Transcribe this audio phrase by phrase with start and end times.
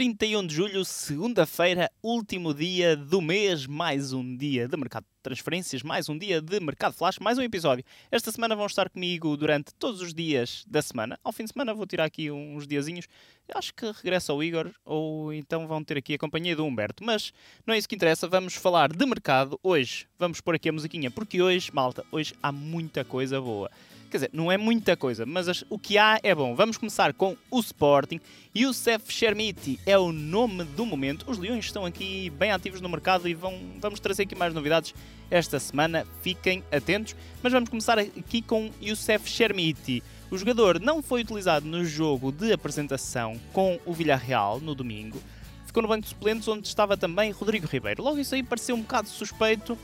[0.00, 5.82] 31 de julho, segunda-feira, último dia do mês, mais um dia de mercado de transferências,
[5.82, 7.84] mais um dia de mercado flash, mais um episódio.
[8.10, 11.20] Esta semana vão estar comigo durante todos os dias da semana.
[11.22, 13.06] Ao fim de semana vou tirar aqui uns diazinhos.
[13.54, 17.04] Acho que regressa o Igor, ou então vão ter aqui a companhia do Humberto.
[17.04, 17.30] Mas
[17.66, 20.06] não é isso que interessa, vamos falar de mercado hoje.
[20.18, 23.70] Vamos pôr aqui a musiquinha, porque hoje, malta, hoje há muita coisa boa.
[24.10, 26.52] Quer dizer, não é muita coisa, mas as, o que há é bom.
[26.56, 28.20] Vamos começar com o Sporting.
[28.56, 31.30] Youssef Chermiti é o nome do momento.
[31.30, 34.92] Os Leões estão aqui bem ativos no mercado e vão, vamos trazer aqui mais novidades
[35.30, 36.04] esta semana.
[36.22, 37.14] Fiquem atentos.
[37.40, 40.02] Mas vamos começar aqui com Youssef Chermiti.
[40.28, 45.22] O jogador não foi utilizado no jogo de apresentação com o Villarreal no domingo.
[45.66, 48.02] Ficou no banco de suplentes onde estava também Rodrigo Ribeiro.
[48.02, 49.78] Logo isso aí pareceu um bocado suspeito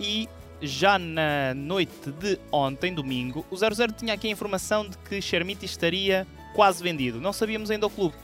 [0.00, 0.26] e
[0.60, 5.64] já na noite de ontem, domingo, o 00 tinha aqui a informação de que Chermiti
[5.64, 7.20] estaria quase vendido.
[7.20, 8.14] Não sabíamos ainda o clube.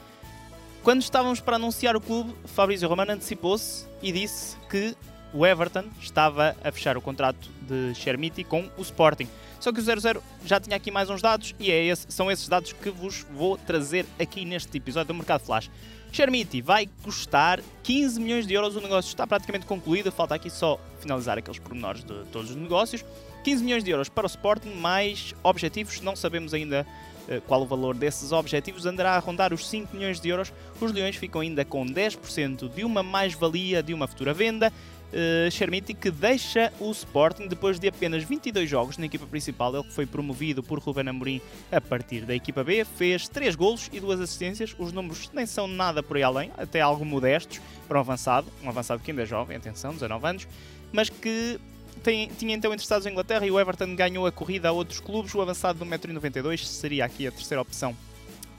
[0.83, 4.95] Quando estávamos para anunciar o clube, Fabrício Romano antecipou-se e disse que
[5.33, 9.29] o Everton estava a fechar o contrato de Chermiti com o Sporting.
[9.59, 12.49] Só que o 00 já tinha aqui mais uns dados e é esse, são esses
[12.49, 15.71] dados que vos vou trazer aqui neste episódio do Mercado Flash.
[16.15, 20.79] Chermiti vai custar 15 milhões de euros, o negócio está praticamente concluído, falta aqui só
[21.01, 23.05] finalizar aqueles pormenores de todos os negócios.
[23.43, 26.87] 15 milhões de euros para o Sporting, mais objetivos, não sabemos ainda
[27.29, 30.53] uh, qual o valor desses objetivos, andará a rondar os 5 milhões de euros.
[30.81, 34.73] Os Leões ficam ainda com 10% de uma mais-valia de uma futura venda
[35.13, 39.75] uh, que deixa o Sporting depois de apenas 22 jogos na equipa principal.
[39.75, 44.01] Ele foi promovido por Ruben Amorim a partir da equipa B, fez 3 golos e
[44.01, 44.75] 2 assistências.
[44.79, 48.69] Os números nem são nada por aí além, até algo modestos para um avançado, um
[48.69, 50.49] avançado que ainda é jovem, atenção, 19 anos,
[50.93, 51.59] mas que
[52.03, 55.35] tem, tinha então interessados em Inglaterra e o Everton ganhou a corrida a outros clubes.
[55.35, 57.97] O avançado do 1,92m seria aqui a terceira opção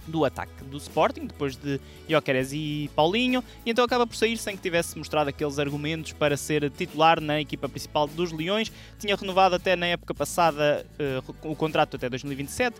[0.08, 4.56] do ataque do Sporting, depois de Jóqueres e Paulinho, e então acaba por sair sem
[4.56, 8.72] que tivesse mostrado aqueles argumentos para ser titular na equipa principal dos Leões.
[9.00, 10.86] Tinha renovado até na época passada
[11.24, 12.80] uh, o contrato até 2027,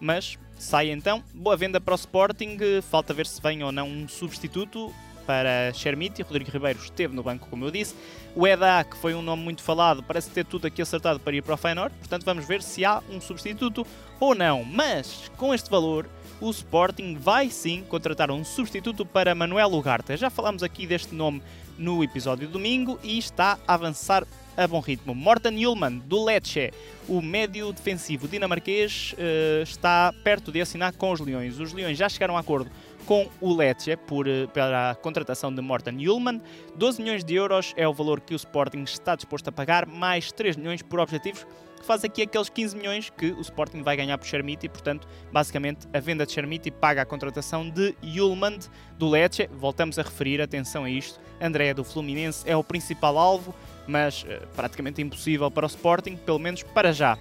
[0.00, 1.22] mas sai então.
[1.34, 4.92] Boa venda para o Sporting, falta ver se vem ou não um substituto
[5.28, 6.22] para Chermiti.
[6.22, 7.94] Rodrigo Ribeiro esteve no banco, como eu disse.
[8.34, 11.42] O Eda, que foi um nome muito falado, parece ter tudo aqui acertado para ir
[11.42, 11.94] para o Feyenoord.
[11.98, 13.86] Portanto, vamos ver se há um substituto
[14.18, 14.64] ou não.
[14.64, 16.08] Mas, com este valor,
[16.40, 20.16] o Sporting vai sim contratar um substituto para Manuel Ugarte.
[20.16, 21.42] Já falámos aqui deste nome
[21.76, 24.26] no episódio de domingo e está a avançar
[24.56, 25.14] a bom ritmo.
[25.14, 26.72] Morten Ullmann, do Lecce,
[27.08, 31.60] o médio defensivo dinamarquês, uh, está perto de assinar com os Leões.
[31.60, 32.70] Os Leões já chegaram a acordo
[33.08, 36.42] com o Lecce por, uh, pela contratação de Morten Ullmann.
[36.76, 40.30] 12 milhões de euros é o valor que o Sporting está disposto a pagar, mais
[40.30, 41.46] 3 milhões por objetivos
[41.84, 45.98] faz aqui aqueles 15 milhões que o Sporting vai ganhar por e, portanto, basicamente a
[45.98, 48.58] venda de Chermiti paga a contratação de Yulmand
[48.98, 49.48] do Lecce.
[49.54, 53.54] Voltamos a referir, atenção a isto, André do Fluminense é o principal alvo,
[53.86, 57.16] mas uh, praticamente impossível para o Sporting, pelo menos para já.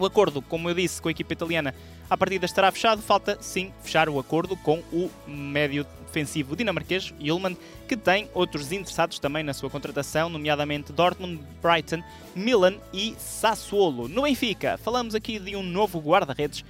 [0.00, 1.74] O acordo, como eu disse, com a equipa italiana
[2.08, 7.54] a partida estará fechado, falta sim fechar o acordo com o médio defensivo dinamarquês Yulman,
[7.86, 12.02] que tem outros interessados também na sua contratação, nomeadamente Dortmund, Brighton,
[12.34, 14.08] Milan e Sassuolo.
[14.08, 16.64] No Benfica, falamos aqui de um novo guarda-redes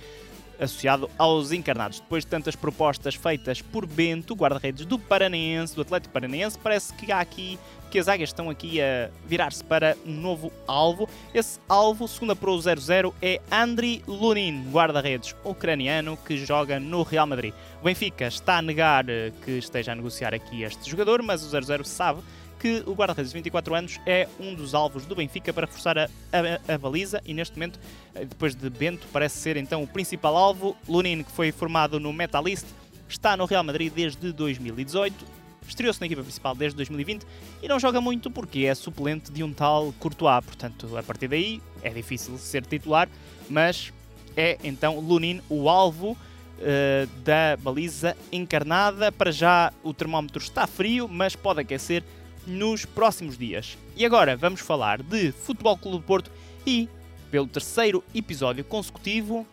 [0.61, 2.01] associado aos encarnados.
[2.01, 7.11] Depois de tantas propostas feitas por Bento, guarda-redes do Paranaense, do Atlético Paranaense, parece que
[7.11, 7.59] há aqui
[7.91, 11.09] que as águias estão aqui a virar-se para um novo alvo.
[11.35, 17.27] Esse alvo, segundo a Pro 00, é Andriy Lunin, guarda-redes ucraniano que joga no Real
[17.27, 17.53] Madrid.
[17.81, 21.49] O Benfica está a negar eh, que esteja a negociar aqui este jogador, mas o
[21.49, 22.21] 00 sabe
[22.61, 26.05] que o guarda-redes de 24 anos é um dos alvos do Benfica para reforçar a,
[26.31, 27.81] a, a, baliza e neste momento,
[28.15, 30.77] eh, depois de Bento, parece ser então o principal alvo.
[30.87, 32.67] Lunin, que foi formado no Metalist,
[33.09, 37.25] está no Real Madrid desde 2018 estreou-se na equipa principal desde 2020
[37.63, 40.45] e não joga muito porque é suplente de um tal Courtois.
[40.45, 43.09] Portanto, a partir daí é difícil ser titular,
[43.49, 43.93] mas
[44.37, 49.13] é então Lunin o alvo uh, da baliza encarnada.
[49.13, 52.03] Para já o termómetro está frio, mas pode aquecer
[52.51, 53.79] nos próximos dias.
[53.97, 56.31] E agora vamos falar de Futebol Clube do Porto
[56.67, 56.89] e,
[57.31, 59.47] pelo terceiro episódio consecutivo,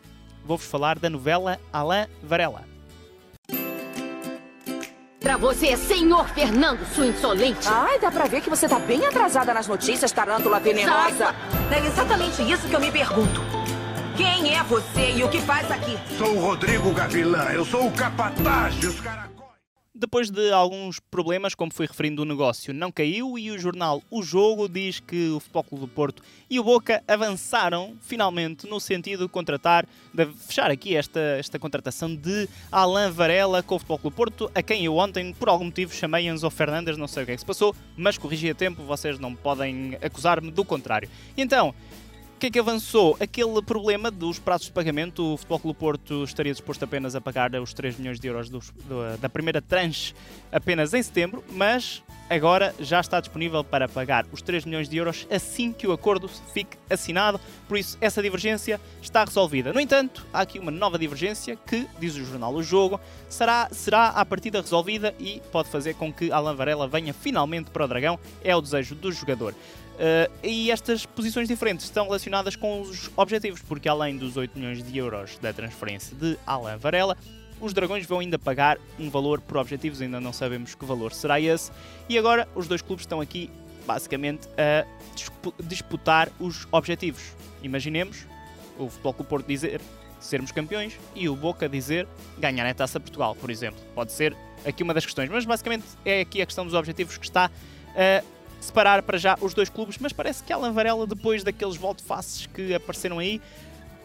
[0.44, 2.66] vou-vos falar da novela Alain Varela.
[5.20, 7.68] Pra você, senhor Fernando, sua insolente.
[7.68, 11.36] Ai, dá pra ver que você tá bem atrasada nas notícias, tarântula venenosa.
[11.70, 13.42] É exatamente isso que eu me pergunto.
[14.16, 15.98] Quem é você e o que faz aqui?
[16.18, 19.27] Sou o Rodrigo Gavilã, eu sou o capataz dos caracóis.
[19.98, 24.22] Depois de alguns problemas, como fui referindo, o negócio não caiu e o jornal O
[24.22, 29.26] Jogo diz que o Futebol Clube do Porto e o Boca avançaram finalmente no sentido
[29.26, 34.14] de contratar, de fechar aqui esta, esta contratação de Alain Varela com o Futebol Clube
[34.14, 37.26] do Porto, a quem eu ontem, por algum motivo, chamei Enzo Fernandes, não sei o
[37.26, 41.10] que é que se passou, mas corrigi a tempo, vocês não podem acusar-me do contrário.
[41.36, 41.74] Então,
[42.38, 43.18] o que é que avançou?
[43.19, 45.34] Aquele problema dos prazos de pagamento.
[45.34, 48.62] O Futebol Clube Porto estaria disposto apenas a pagar os 3 milhões de euros do,
[49.19, 50.13] da primeira tranche
[50.51, 55.28] apenas em setembro, mas agora já está disponível para pagar os 3 milhões de euros
[55.30, 57.40] assim que o acordo fique assinado.
[57.68, 59.74] Por isso, essa divergência está resolvida.
[59.74, 64.10] No entanto, há aqui uma nova divergência que, diz o jornal O Jogo, será, será
[64.10, 68.20] à partida resolvida e pode fazer com que Alan Varela venha finalmente para o Dragão.
[68.44, 69.54] É o desejo do jogador.
[69.98, 74.84] Uh, e estas posições diferentes estão relacionadas com os objetivos, porque além dos 8 milhões
[74.84, 77.18] de euros da transferência de Alan Varela,
[77.59, 81.39] os Dragões vão ainda pagar um valor por objetivos, ainda não sabemos que valor será
[81.39, 81.71] esse.
[82.07, 83.50] E agora os dois clubes estão aqui
[83.86, 84.86] basicamente a
[85.63, 87.36] disputar os objetivos.
[87.63, 88.25] Imaginemos
[88.77, 89.81] o Futebol Clube Porto dizer
[90.19, 92.07] sermos campeões e o Boca dizer
[92.38, 93.80] ganhar a Taça Portugal, por exemplo.
[93.95, 97.25] Pode ser aqui uma das questões, mas basicamente é aqui a questão dos objetivos que
[97.25, 97.50] está
[97.95, 98.24] a
[98.59, 102.74] separar para já os dois clubes, mas parece que Alan Varela, depois daqueles volte-faces que
[102.74, 103.42] apareceram aí,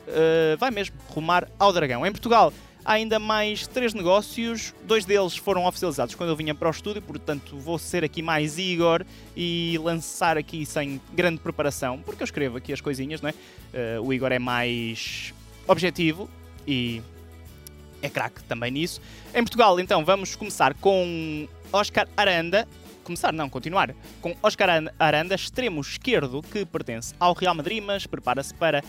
[0.07, 2.07] uh, vai mesmo rumar ao Dragão.
[2.07, 2.53] Em Portugal
[2.85, 7.03] há ainda mais três negócios, dois deles foram oficializados quando eu vinha para o estúdio,
[7.03, 9.05] portanto vou ser aqui mais Igor
[9.37, 13.33] e lançar aqui sem grande preparação, porque eu escrevo aqui as coisinhas, não é?
[13.99, 15.33] Uh, o Igor é mais
[15.67, 16.29] objetivo
[16.67, 17.03] e
[18.03, 19.01] é craque também nisso.
[19.35, 22.69] Em Portugal, então, vamos começar com Oscar Aranda,
[23.05, 28.53] começar, não, continuar, com Oscar Aranda, extremo esquerdo, que pertence ao Real Madrid, mas prepara-se
[28.55, 28.83] para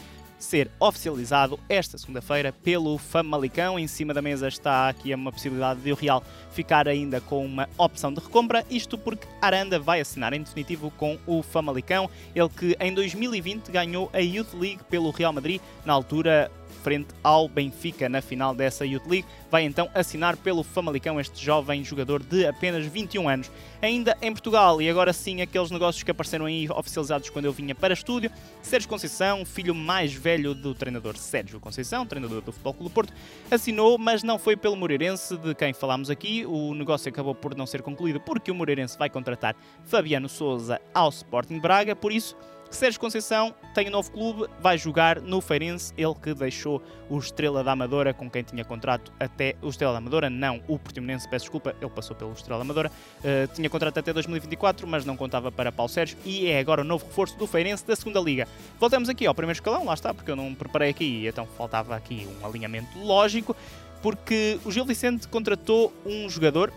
[0.44, 3.80] ser oficializado esta segunda-feira pelo Famalicão.
[3.80, 7.68] Em cima da mesa está aqui uma possibilidade de o Real ficar ainda com uma
[7.78, 12.78] opção de recompra, isto porque Aranda vai assinar em definitivo com o Famalicão, ele que
[12.80, 18.22] em 2020 ganhou a Youth League pelo Real Madrid, na altura frente ao Benfica na
[18.22, 19.28] final dessa Youth League.
[19.50, 23.52] Vai então assinar pelo Famalicão este jovem jogador de apenas 21 anos.
[23.82, 27.76] Ainda em Portugal, e agora sim aqueles negócios que apareceram aí oficializados quando eu vinha
[27.76, 28.32] para estúdio,
[28.62, 33.14] Sérgio Conceição, filho mais velho do treinador Sérgio Conceição, treinador do Futebol Clube do Porto,
[33.52, 36.46] assinou, mas não foi pelo Moreirense, de quem falámos aqui.
[36.46, 39.56] O negócio acabou por não ser concluído porque o Moreirense vai contratar
[39.86, 42.36] Fabiano Souza ao Sporting Braga, por isso
[42.76, 47.64] Sérgio Conceição tem um novo clube, vai jogar no Feirense, ele que deixou o Estrela
[47.64, 49.56] da Amadora, com quem tinha contrato até.
[49.62, 52.90] O Estrela da Amadora, não, o Portimonense, peço desculpa, ele passou pelo Estrela da Amadora,
[52.90, 56.84] uh, tinha contrato até 2024, mas não contava para Paulo Sérgio e é agora o
[56.84, 58.48] novo reforço do Feirense da segunda Liga.
[58.80, 62.28] Voltamos aqui ao primeiro escalão, lá está, porque eu não preparei aqui, então faltava aqui
[62.42, 63.56] um alinhamento lógico,
[64.02, 66.72] porque o Gil Vicente contratou um jogador,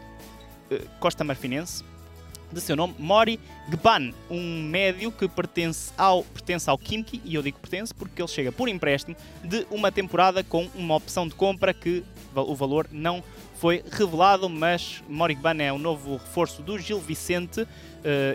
[0.71, 1.85] uh, Costa Marfinense,
[2.53, 7.43] de seu nome, Mori Gban, um médio que pertence ao, pertence ao Kimki, e eu
[7.43, 11.75] digo pertence porque ele chega por empréstimo de uma temporada com uma opção de compra
[11.75, 12.05] que
[12.35, 13.23] o valor não
[13.57, 17.67] foi revelado, mas Morigban é o novo reforço do Gil Vicente,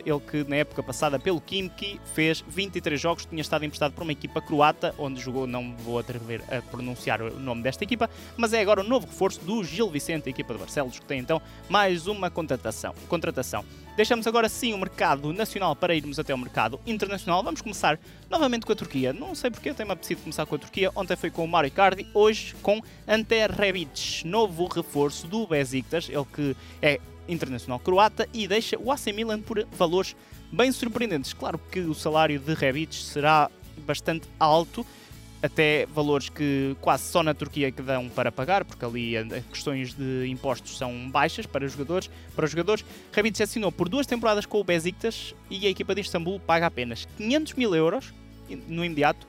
[0.05, 4.11] ele que na época passada pelo Kimki fez 23 jogos, tinha estado emprestado por uma
[4.11, 8.61] equipa croata, onde jogou, não vou atrever a pronunciar o nome desta equipa, mas é
[8.61, 12.07] agora o novo reforço do Gil Vicente, a equipa de Barcelos, que tem então mais
[12.07, 12.93] uma contratação.
[13.07, 13.65] contratação.
[13.95, 17.43] Deixamos agora sim o mercado nacional para irmos até o mercado internacional.
[17.43, 17.99] Vamos começar
[18.29, 19.11] novamente com a Turquia.
[19.11, 20.89] Não sei porque tem-me apetecido começar com a Turquia.
[20.95, 26.25] Ontem foi com o Mario Icardi, hoje com Ante Rebic, novo reforço do Besiktas, ele
[26.33, 30.15] que é internacional croata e deixa o AC Milan por valores
[30.51, 31.33] bem surpreendentes.
[31.33, 33.49] Claro que o salário de Rebic será
[33.85, 34.85] bastante alto,
[35.41, 39.93] até valores que quase só na Turquia que dão para pagar, porque ali as questões
[39.93, 42.09] de impostos são baixas para os jogadores.
[42.35, 46.01] Para os jogadores, Rebic assinou por duas temporadas com o Besiktas e a equipa de
[46.01, 48.13] Istambul paga apenas 500 mil euros
[48.67, 49.25] no imediato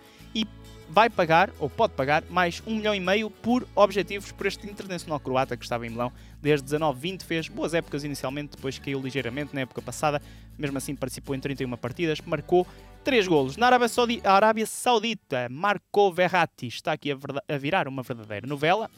[0.93, 5.19] vai pagar, ou pode pagar, mais um milhão e meio por objetivos por este internacional
[5.19, 9.63] croata que estava em Milão desde 19-20, fez boas épocas inicialmente, depois caiu ligeiramente na
[9.63, 10.21] época passada,
[10.59, 12.67] mesmo assim participou em 31 partidas, marcou
[13.05, 13.57] 3 golos.
[13.57, 17.17] Na Arábia, Saudi Arábia Saudita, marcou Verratti, está aqui a,
[17.49, 18.91] a virar uma verdadeira novela,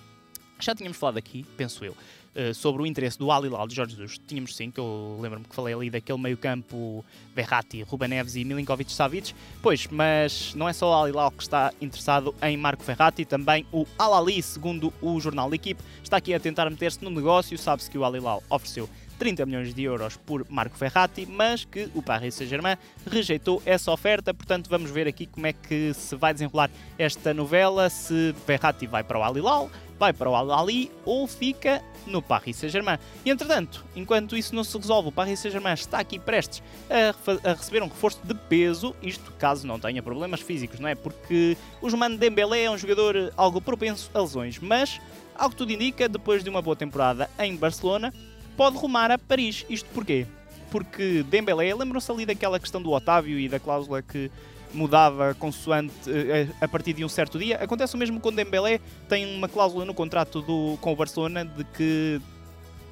[0.59, 1.97] já tínhamos falado aqui, penso eu,
[2.35, 4.21] eh, sobre o interesse do Al Hilal de Jorge Jesus.
[4.26, 8.93] Tínhamos sim, que eu lembro-me que falei ali daquele meio-campo Verratti, Ruben Neves e Milinkovic
[8.93, 9.35] Savic.
[9.62, 13.67] Pois, mas não é só o Al Hilal que está interessado em Marco Verratti, também
[13.73, 17.57] o Al Ali, segundo o jornal da equipe, está aqui a tentar meter-se no negócio.
[17.57, 18.88] Sabe-se que o Al Hilal ofereceu
[19.19, 22.76] 30 milhões de euros por Marco Ferrati, mas que o Paris Saint-Germain
[23.07, 24.35] rejeitou essa oferta.
[24.35, 27.88] Portanto, vamos ver aqui como é que se vai desenrolar esta novela.
[27.88, 32.57] Se Ferrati vai para o Al Hilal, vai para o Al-Ali ou fica no Paris
[32.57, 32.99] Saint-Germain.
[33.25, 37.55] E entretanto, enquanto isso não se resolve, o Paris Saint-Germain está aqui prestes a, a,
[37.55, 40.95] receber um reforço de peso, isto caso não tenha problemas físicos, não é?
[40.95, 45.01] Porque o Joumane Dembélé é um jogador algo propenso a lesões, mas,
[45.35, 48.13] ao que tudo indica, depois de uma boa temporada em Barcelona,
[48.57, 49.65] pode rumar a Paris.
[49.69, 50.27] Isto porquê?
[50.71, 54.31] Porque Dembélé, lembram-se ali daquela questão do Otávio e da cláusula que
[54.75, 57.57] mudava consoante eh, a partir de um certo dia.
[57.57, 61.64] Acontece o mesmo com Dembélé, tem uma cláusula no contrato do, com o Barcelona de
[61.64, 62.21] que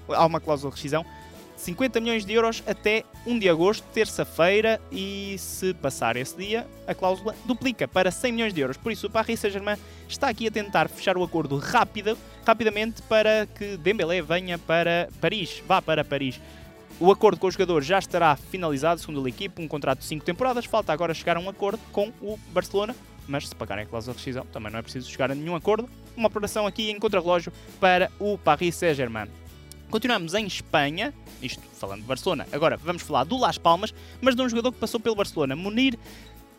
[0.08, 1.04] há uma cláusula de rescisão
[1.62, 6.94] 50 milhões de euros até 1 de agosto, terça-feira, e se passar esse dia, a
[6.94, 8.76] cláusula duplica para 100 milhões de euros.
[8.76, 9.76] Por isso, o Paris Saint-Germain
[10.08, 15.62] está aqui a tentar fechar o acordo rápido, rapidamente para que Dembélé venha para Paris,
[15.66, 16.40] vá para Paris.
[17.02, 20.25] O acordo com o jogador já estará finalizado, segundo a equipe, um contrato de 5
[20.25, 20.66] temporadas.
[20.66, 22.94] Falta agora chegar a um acordo com o Barcelona,
[23.26, 25.90] mas se pagarem a cláusula de rescisão, também não é preciso chegar a nenhum acordo.
[26.16, 29.26] Uma operação aqui em contrarrelógio para o Paris Saint-Germain.
[29.90, 32.47] Continuamos em Espanha, isto falando de Barcelona.
[32.52, 35.56] Agora vamos falar do Las Palmas, mas de um jogador que passou pelo Barcelona.
[35.56, 35.99] Munir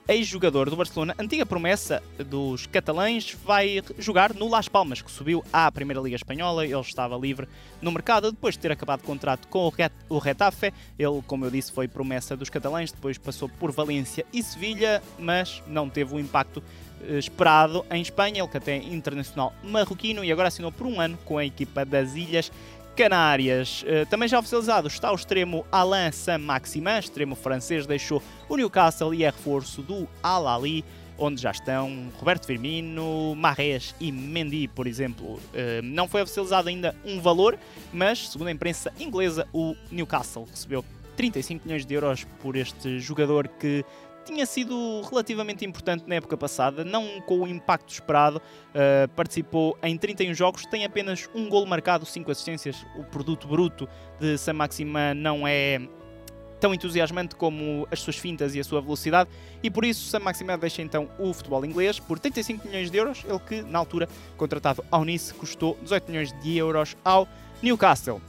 [0.08, 5.72] ex-jogador do Barcelona, antiga promessa dos catalães, vai jogar no Las Palmas, que subiu à
[5.72, 6.66] Primeira Liga Espanhola.
[6.66, 7.48] Ele estava livre
[7.82, 9.72] no mercado depois de ter acabado o contrato com
[10.10, 10.74] o Retafe.
[11.00, 15.64] Ele, como eu disse, foi promessa dos catalães, depois passou por Valência e Sevilha, mas
[15.68, 16.62] não teve o impacto
[17.08, 18.42] eh, esperado em Espanha.
[18.42, 21.86] Ele que até é internacional marroquino e agora assinou por um ano com a equipa
[21.86, 22.52] das Ilhas
[22.96, 23.84] Canárias.
[23.84, 29.24] Uh, também já oficializado está o extremo Alain Saint-Maximin, extremo francês, deixou o Newcastle e
[29.24, 30.86] é reforço do Al-Ali,
[31.18, 35.34] onde já estão Roberto Firmino, Marrés e Mendy, por exemplo.
[35.36, 37.58] Uh, não foi oficializado ainda um valor,
[37.92, 40.86] mas, segundo a imprensa inglesa, o Newcastle recebeu
[41.16, 43.86] 35 milhões de euros por este jogador que
[44.24, 48.38] tinha sido relativamente importante na época passada, não com o impacto esperado.
[48.38, 52.86] Uh, participou em 31 jogos, tem apenas um gol marcado, 5 assistências.
[52.98, 53.88] O produto bruto
[54.20, 55.82] de Sam Maxima não é
[56.60, 59.30] tão entusiasmante como as suas fintas e a sua velocidade,
[59.62, 63.26] e por isso Sam Maxima deixa então o futebol inglês por 35 milhões de euros,
[63.28, 67.28] ele que na altura contratado ao Nice custou 18 milhões de euros ao
[67.62, 68.22] Newcastle.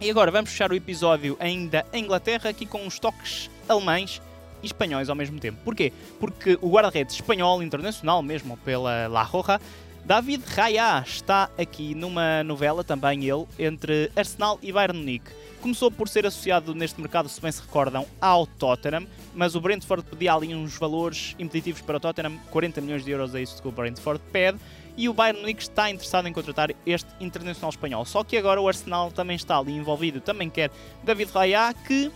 [0.00, 4.20] E agora vamos fechar o episódio ainda em Inglaterra, aqui com os toques alemães
[4.62, 5.58] e espanhóis ao mesmo tempo.
[5.64, 5.92] Porquê?
[6.18, 9.60] Porque o guarda-redes espanhol, internacional mesmo, pela La Roja,
[10.04, 15.30] David Raya está aqui numa novela, também ele, entre Arsenal e Bayern Munique.
[15.60, 20.04] Começou por ser associado neste mercado, se bem se recordam, ao Tottenham, mas o Brentford
[20.08, 23.68] pedia ali uns valores impeditivos para o Tottenham, 40 milhões de euros é isso que
[23.68, 24.58] o Brentford pede,
[24.96, 28.04] e o Bayern Munique está interessado em contratar este internacional espanhol.
[28.04, 30.70] Só que agora o Arsenal também está ali envolvido, também quer
[31.04, 32.10] David Raya, que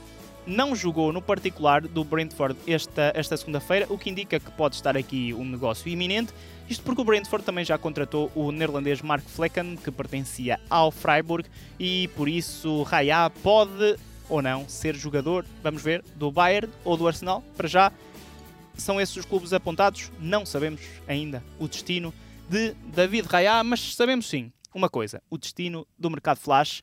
[0.47, 4.97] não jogou no particular do Brentford esta, esta segunda-feira, o que indica que pode estar
[4.97, 6.33] aqui um negócio iminente.
[6.69, 11.49] Isto porque o Brentford também já contratou o neerlandês Mark Flecken, que pertencia ao Freiburg,
[11.79, 13.97] e por isso Raya pode
[14.29, 17.43] ou não ser jogador, vamos ver, do Bayern ou do Arsenal.
[17.57, 17.93] Para já
[18.77, 22.15] são esses os clubes apontados, não sabemos ainda o destino
[22.49, 26.83] de David Raya, mas sabemos sim uma coisa: o destino do mercado flash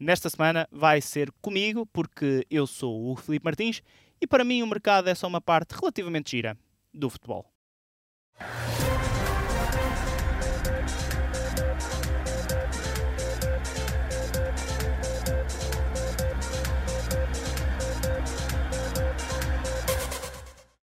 [0.00, 3.82] nesta semana vai ser comigo, porque eu sou o Felipe Martins
[4.20, 6.56] e para mim o mercado é só uma parte relativamente gira
[6.92, 7.49] do futebol.